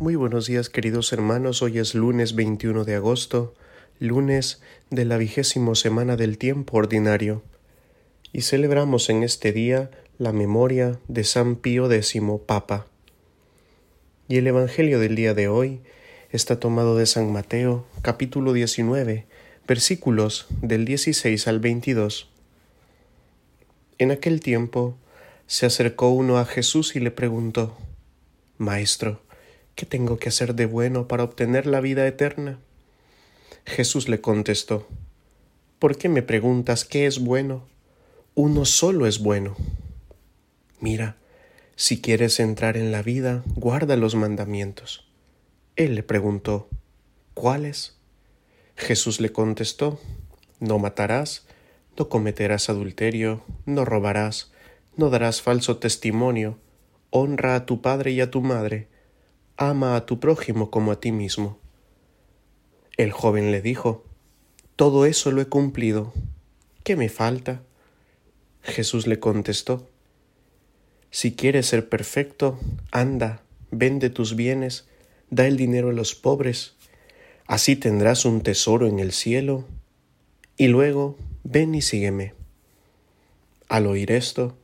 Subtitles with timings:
[0.00, 3.52] Muy buenos días queridos hermanos, hoy es lunes 21 de agosto,
[3.98, 7.42] lunes de la vigésimo semana del tiempo ordinario,
[8.32, 12.14] y celebramos en este día la memoria de San Pío X
[12.46, 12.86] Papa.
[14.28, 15.80] Y el Evangelio del día de hoy
[16.30, 19.26] está tomado de San Mateo, capítulo 19,
[19.66, 22.30] versículos del 16 al 22.
[23.98, 24.96] En aquel tiempo
[25.48, 27.76] se acercó uno a Jesús y le preguntó,
[28.58, 29.22] Maestro,
[29.78, 32.58] ¿qué tengo que hacer de bueno para obtener la vida eterna?
[33.64, 34.88] Jesús le contestó,
[35.78, 37.64] ¿por qué me preguntas qué es bueno?
[38.34, 39.54] Uno solo es bueno.
[40.80, 41.16] Mira,
[41.76, 45.06] si quieres entrar en la vida, guarda los mandamientos.
[45.76, 46.68] Él le preguntó,
[47.34, 47.94] ¿cuáles?
[48.74, 50.00] Jesús le contestó,
[50.58, 51.46] no matarás,
[51.96, 54.50] no cometerás adulterio, no robarás,
[54.96, 56.58] no darás falso testimonio,
[57.10, 58.88] honra a tu padre y a tu madre,
[59.60, 61.58] ama a tu prójimo como a ti mismo.
[62.96, 64.04] El joven le dijo,
[64.76, 66.14] Todo eso lo he cumplido.
[66.84, 67.60] ¿Qué me falta?
[68.62, 69.88] Jesús le contestó,
[71.10, 72.60] Si quieres ser perfecto,
[72.92, 73.42] anda,
[73.72, 74.86] vende tus bienes,
[75.28, 76.76] da el dinero a los pobres,
[77.46, 79.64] así tendrás un tesoro en el cielo,
[80.56, 82.34] y luego ven y sígueme.
[83.68, 84.56] Al oír esto,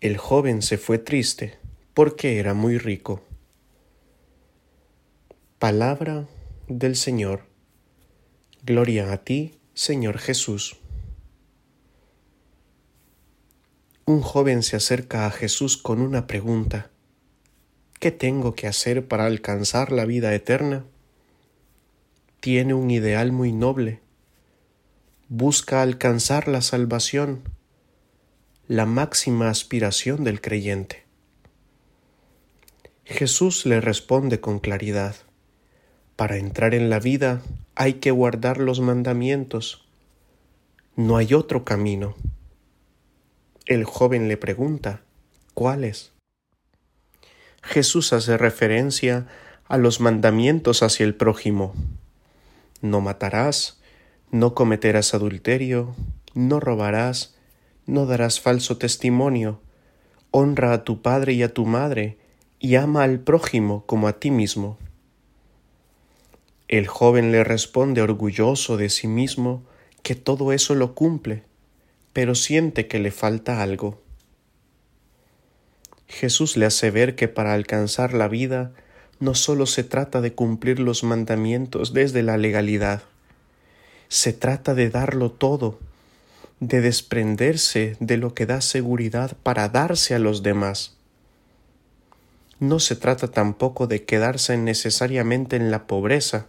[0.00, 1.54] el joven se fue triste,
[1.94, 3.25] porque era muy rico.
[5.58, 6.28] Palabra
[6.68, 7.46] del Señor.
[8.62, 10.76] Gloria a ti, Señor Jesús.
[14.04, 16.90] Un joven se acerca a Jesús con una pregunta.
[17.98, 20.84] ¿Qué tengo que hacer para alcanzar la vida eterna?
[22.40, 24.00] Tiene un ideal muy noble.
[25.30, 27.48] Busca alcanzar la salvación,
[28.68, 31.06] la máxima aspiración del creyente.
[33.06, 35.16] Jesús le responde con claridad.
[36.16, 37.42] Para entrar en la vida
[37.74, 39.84] hay que guardar los mandamientos.
[40.96, 42.14] No hay otro camino.
[43.66, 45.02] El joven le pregunta,
[45.52, 46.12] ¿cuáles?
[47.62, 49.26] Jesús hace referencia
[49.68, 51.74] a los mandamientos hacia el prójimo.
[52.80, 53.78] No matarás,
[54.30, 55.94] no cometerás adulterio,
[56.32, 57.34] no robarás,
[57.84, 59.60] no darás falso testimonio,
[60.30, 62.16] honra a tu padre y a tu madre,
[62.58, 64.78] y ama al prójimo como a ti mismo.
[66.68, 69.64] El joven le responde orgulloso de sí mismo
[70.02, 71.44] que todo eso lo cumple,
[72.12, 74.02] pero siente que le falta algo.
[76.08, 78.72] Jesús le hace ver que para alcanzar la vida
[79.20, 83.02] no sólo se trata de cumplir los mandamientos desde la legalidad,
[84.08, 85.78] se trata de darlo todo,
[86.60, 90.96] de desprenderse de lo que da seguridad para darse a los demás.
[92.58, 96.46] No se trata tampoco de quedarse necesariamente en la pobreza.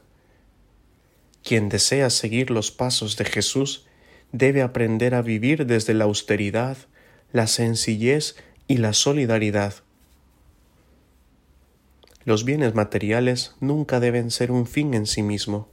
[1.48, 3.88] Quien desea seguir los pasos de Jesús
[4.34, 6.76] debe aprender a vivir desde la austeridad,
[7.32, 8.36] la sencillez
[8.68, 9.76] y la solidaridad.
[12.26, 15.70] Los bienes materiales nunca deben ser un fin en sí mismo,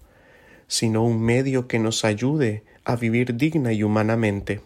[0.69, 4.61] sino un medio que nos ayude a vivir digna y humanamente.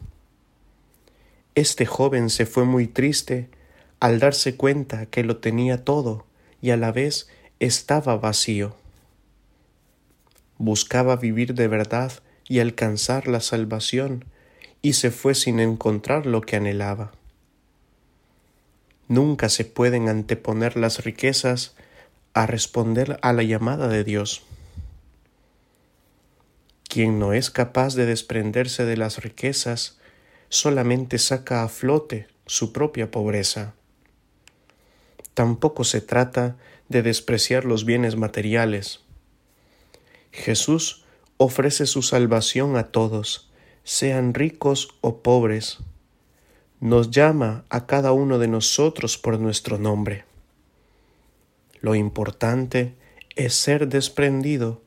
[1.54, 3.48] Este joven se fue muy triste
[3.98, 6.26] al darse cuenta que lo tenía todo
[6.60, 7.30] y a la vez
[7.60, 8.76] estaba vacío.
[10.58, 12.12] Buscaba vivir de verdad
[12.48, 14.24] y alcanzar la salvación,
[14.82, 17.12] y se fue sin encontrar lo que anhelaba.
[19.08, 21.74] Nunca se pueden anteponer las riquezas
[22.34, 24.42] a responder a la llamada de Dios.
[26.88, 29.98] Quien no es capaz de desprenderse de las riquezas
[30.48, 33.74] solamente saca a flote su propia pobreza.
[35.34, 36.56] Tampoco se trata
[36.88, 39.04] de despreciar los bienes materiales.
[40.38, 41.04] Jesús
[41.36, 43.50] ofrece su salvación a todos,
[43.82, 45.78] sean ricos o pobres.
[46.80, 50.24] Nos llama a cada uno de nosotros por nuestro nombre.
[51.80, 52.94] Lo importante
[53.34, 54.80] es ser desprendido,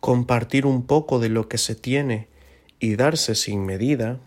[0.00, 2.28] compartir un poco de lo que se tiene
[2.78, 4.20] y darse sin medida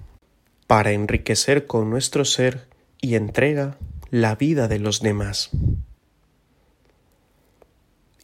[0.66, 2.68] para enriquecer con nuestro ser
[3.01, 3.78] y entrega
[4.10, 5.51] la vida de los demás.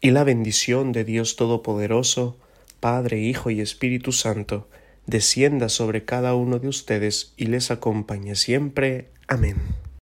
[0.06, 2.38] Y la bendición de Dios Todopoderoso,
[2.80, 4.68] Padre, Hijo y Espíritu Santo,
[5.08, 9.10] descienda sobre cada uno de ustedes y les acompañe siempre.
[9.28, 9.56] Amén.